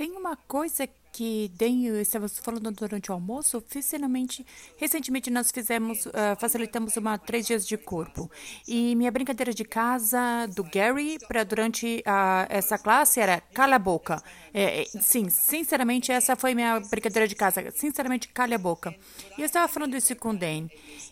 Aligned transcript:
Tem 0.00 0.12
uma 0.12 0.34
coisa 0.34 0.88
que 1.12 1.50
tenho, 1.58 1.96
estamos 2.00 2.38
falando 2.38 2.70
durante 2.70 3.10
o 3.10 3.14
almoço, 3.14 3.62
finalmente, 3.68 4.46
recentemente 4.76 5.30
nós 5.30 5.50
fizemos, 5.50 6.06
uh, 6.06 6.12
facilitamos 6.38 6.96
uma 6.96 7.18
três 7.18 7.46
dias 7.46 7.66
de 7.66 7.76
corpo. 7.76 8.30
E 8.66 8.94
minha 8.94 9.10
brincadeira 9.10 9.52
de 9.52 9.64
casa 9.64 10.46
do 10.54 10.62
Gary 10.62 11.18
para 11.26 11.44
durante 11.44 12.02
uh, 12.06 12.46
essa 12.48 12.78
classe 12.78 13.20
era 13.20 13.40
cala 13.40 13.76
a 13.76 13.78
boca. 13.78 14.22
É, 14.52 14.82
é, 14.82 14.84
sim, 15.00 15.28
sinceramente, 15.28 16.12
essa 16.12 16.36
foi 16.36 16.54
minha 16.54 16.80
brincadeira 16.80 17.26
de 17.26 17.34
casa. 17.34 17.70
Sinceramente, 17.72 18.28
cala 18.28 18.54
a 18.54 18.58
boca. 18.58 18.94
E 19.36 19.40
eu 19.40 19.46
estava 19.46 19.68
falando 19.68 19.96
isso 19.96 20.14
com 20.16 20.30
o 20.30 20.36
Dan. 20.36 20.68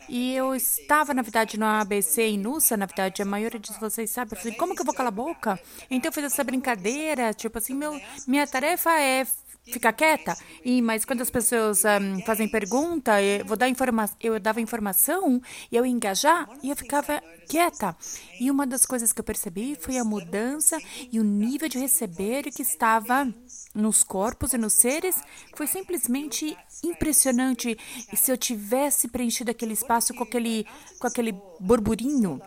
E 0.08 0.34
eu 0.34 0.54
estava, 0.54 1.12
na 1.12 1.22
verdade, 1.22 1.58
no 1.58 1.66
ABC 1.66 2.22
em 2.22 2.38
Nusa, 2.38 2.76
na 2.76 2.86
verdade, 2.86 3.20
a 3.20 3.24
maioria 3.24 3.60
de 3.60 3.72
vocês 3.78 4.10
sabe. 4.10 4.32
Eu 4.32 4.38
falei, 4.38 4.56
como 4.56 4.74
que 4.74 4.80
eu 4.80 4.86
vou 4.86 4.94
calar 4.94 5.12
a 5.12 5.14
boca? 5.14 5.60
Então 5.90 6.08
eu 6.08 6.12
fiz 6.12 6.24
essa 6.24 6.42
brincadeira, 6.42 7.34
tipo 7.34 7.58
assim, 7.58 7.74
meu, 7.74 8.00
minha 8.26 8.46
tarefa 8.46 8.90
é 8.98 9.26
ficar 9.72 9.92
quieta. 9.92 10.36
E 10.64 10.80
mas 10.82 11.04
quando 11.04 11.22
as 11.22 11.30
pessoas 11.30 11.82
um, 11.84 12.22
fazem 12.24 12.48
pergunta, 12.48 13.22
eu 13.22 13.44
vou 13.44 13.56
dar 13.56 13.68
informa 13.68 14.08
eu 14.20 14.38
dava 14.38 14.60
informação 14.60 15.40
e 15.70 15.76
eu 15.76 15.84
engajar 15.84 16.48
e 16.62 16.70
eu 16.70 16.76
ficava 16.76 17.22
quieta. 17.48 17.96
E 18.40 18.50
uma 18.50 18.66
das 18.66 18.84
coisas 18.84 19.12
que 19.12 19.20
eu 19.20 19.24
percebi 19.24 19.76
foi 19.80 19.98
a 19.98 20.04
mudança 20.04 20.78
e 21.10 21.18
o 21.18 21.24
nível 21.24 21.68
de 21.68 21.78
receber 21.78 22.44
que 22.44 22.62
estava 22.62 23.32
nos 23.74 24.02
corpos 24.02 24.52
e 24.52 24.58
nos 24.58 24.74
seres 24.74 25.16
foi 25.54 25.66
simplesmente 25.66 26.56
impressionante. 26.84 27.76
E 28.12 28.16
se 28.16 28.30
eu 28.30 28.36
tivesse 28.36 29.08
preenchido 29.08 29.50
aquele 29.50 29.72
espaço 29.72 30.14
com 30.14 30.24
aquele 30.24 30.66
com 30.98 31.06
aquele 31.06 31.32
burburinho 31.60 32.40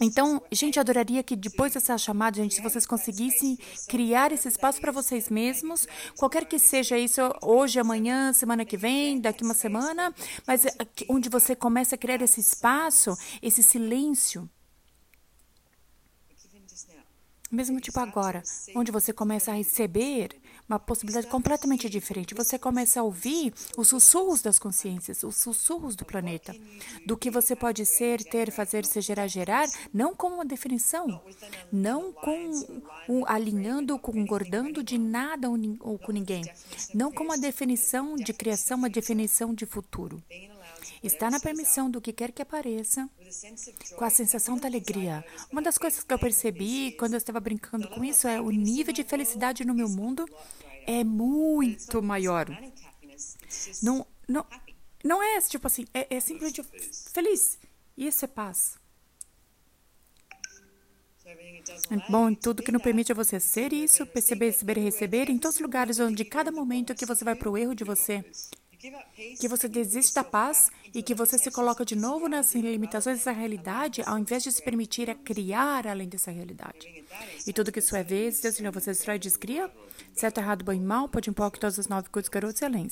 então, 0.00 0.42
gente, 0.52 0.78
adoraria 0.78 1.22
que 1.22 1.34
depois 1.36 1.74
dessa 1.74 1.98
chamada, 1.98 2.36
gente, 2.36 2.54
se 2.54 2.62
vocês 2.62 2.86
conseguissem 2.86 3.58
criar 3.88 4.32
esse 4.32 4.48
espaço 4.48 4.80
para 4.80 4.92
vocês 4.92 5.28
mesmos, 5.28 5.86
qualquer 6.16 6.44
que 6.44 6.58
seja 6.58 6.98
isso, 6.98 7.20
hoje, 7.42 7.78
amanhã, 7.78 8.32
semana 8.32 8.64
que 8.64 8.76
vem, 8.76 9.20
daqui 9.20 9.42
uma 9.42 9.54
semana, 9.54 10.14
mas 10.46 10.64
é 10.64 10.70
onde 11.08 11.28
você 11.28 11.54
começa 11.56 11.94
a 11.94 11.98
criar 11.98 12.20
esse 12.22 12.40
espaço, 12.40 13.16
esse 13.42 13.62
silêncio. 13.62 14.48
Mesmo 17.50 17.80
tipo 17.80 17.98
agora, 17.98 18.42
onde 18.76 18.92
você 18.92 19.10
começa 19.10 19.50
a 19.50 19.54
receber 19.54 20.36
uma 20.68 20.78
possibilidade 20.78 21.26
completamente 21.28 21.88
diferente. 21.88 22.34
Você 22.34 22.58
começa 22.58 23.00
a 23.00 23.02
ouvir 23.02 23.54
os 23.76 23.88
sussurros 23.88 24.42
das 24.42 24.58
consciências, 24.58 25.22
os 25.22 25.36
sussurros 25.36 25.96
do 25.96 26.04
planeta, 26.04 26.54
do 27.06 27.16
que 27.16 27.30
você 27.30 27.56
pode 27.56 27.86
ser, 27.86 28.22
ter, 28.22 28.52
fazer, 28.52 28.84
se 28.84 29.00
gerar, 29.00 29.26
gerar, 29.28 29.66
não 29.94 30.14
com 30.14 30.28
uma 30.28 30.44
definição, 30.44 31.22
não 31.72 32.12
com 32.12 32.50
um, 33.08 33.24
alinhando, 33.26 33.98
concordando 33.98 34.82
de 34.82 34.98
nada 34.98 35.48
ou, 35.48 35.56
ou 35.80 35.98
com 35.98 36.12
ninguém, 36.12 36.42
não 36.92 37.10
com 37.10 37.24
uma 37.24 37.38
definição 37.38 38.14
de 38.14 38.34
criação, 38.34 38.76
uma 38.76 38.90
definição 38.90 39.54
de 39.54 39.64
futuro. 39.64 40.22
Está 41.02 41.30
na 41.30 41.38
permissão 41.38 41.90
do 41.90 42.00
que 42.00 42.12
quer 42.12 42.32
que 42.32 42.42
apareça, 42.42 43.08
com 43.96 44.04
a 44.04 44.10
sensação 44.10 44.56
da 44.56 44.66
alegria. 44.66 45.24
Uma 45.50 45.62
das 45.62 45.78
coisas 45.78 46.02
que 46.02 46.12
eu 46.12 46.18
percebi 46.18 46.92
quando 46.92 47.14
eu 47.14 47.18
estava 47.18 47.40
brincando 47.40 47.88
com 47.88 48.04
isso 48.04 48.26
é 48.26 48.40
o 48.40 48.50
nível 48.50 48.92
de 48.92 49.04
felicidade 49.04 49.64
no 49.64 49.74
meu 49.74 49.88
mundo 49.88 50.26
é 50.86 51.04
muito 51.04 52.02
maior. 52.02 52.46
Não, 53.82 54.06
não, 54.26 54.46
não 55.04 55.22
é 55.22 55.40
tipo 55.42 55.66
assim, 55.66 55.86
é, 55.92 56.16
é 56.16 56.20
simplesmente 56.20 56.62
feliz. 57.12 57.58
Isso 57.96 58.24
é 58.24 58.28
paz. 58.28 58.78
Bom, 62.08 62.34
tudo 62.34 62.62
que 62.62 62.72
não 62.72 62.80
permite 62.80 63.12
a 63.12 63.14
você 63.14 63.38
ser 63.38 63.72
isso, 63.72 64.06
perceber, 64.06 64.46
receber 64.46 64.78
receber, 64.80 65.30
em 65.30 65.38
todos 65.38 65.56
os 65.56 65.62
lugares 65.62 66.00
onde 66.00 66.24
cada 66.24 66.50
momento 66.50 66.94
que 66.94 67.04
você 67.04 67.24
vai 67.24 67.34
para 67.34 67.50
o 67.50 67.56
erro 67.56 67.74
de 67.74 67.84
você, 67.84 68.24
que 69.38 69.48
você 69.48 69.68
desiste 69.68 70.14
da 70.14 70.22
paz 70.22 70.70
e 70.94 71.02
que 71.02 71.14
você 71.14 71.36
se 71.36 71.50
coloca 71.50 71.84
de 71.84 71.96
novo 71.96 72.28
nas 72.28 72.54
limitações 72.54 73.18
dessa 73.18 73.32
realidade, 73.32 74.02
ao 74.06 74.18
invés 74.18 74.42
de 74.42 74.52
se 74.52 74.62
permitir 74.62 75.10
a 75.10 75.14
criar 75.14 75.86
além 75.86 76.08
dessa 76.08 76.30
realidade. 76.30 77.04
E 77.46 77.52
tudo 77.52 77.72
que 77.72 77.80
isso 77.80 77.96
é 77.96 78.04
vez, 78.04 78.40
Deus 78.40 78.54
Senhor, 78.54 78.72
você 78.72 78.90
destrói 78.90 79.16
e 79.16 79.18
descria? 79.18 79.70
Certo, 80.14 80.38
errado, 80.38 80.64
bom 80.64 80.72
e 80.72 80.80
mal, 80.80 81.08
pode 81.08 81.28
impor 81.28 81.50
que 81.50 81.60
todos 81.60 81.78
os 81.78 81.88
nove 81.88 82.08
cultos, 82.08 82.28
garotos 82.28 82.60
e 82.60 82.64
além. 82.64 82.88